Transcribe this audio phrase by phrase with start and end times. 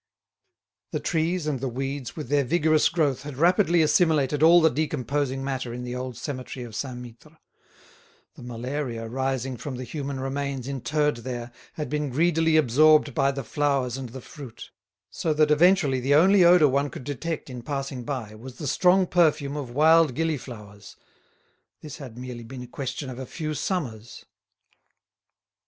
[0.89, 5.43] The trees and the weeds with their vigorous growth had rapidly assimilated all the decomposing
[5.43, 7.37] matter in the old cemetery of Saint Mittre;
[8.33, 13.43] the malaria rising from the human remains interred there had been greedily absorbed by the
[13.43, 14.71] flowers and the fruit;
[15.11, 19.05] so that eventually the only odour one could detect in passing by was the strong
[19.05, 20.95] perfume of wild gillyflowers.
[21.81, 24.25] This had merely been a question of a few summers.